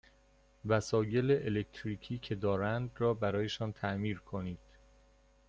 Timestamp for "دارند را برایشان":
2.35-3.73